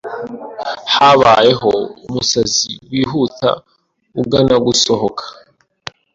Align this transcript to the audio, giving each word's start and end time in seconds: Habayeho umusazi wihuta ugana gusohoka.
Habayeho 0.95 1.71
umusazi 2.07 2.71
wihuta 2.91 3.49
ugana 4.21 4.55
gusohoka. 4.65 5.23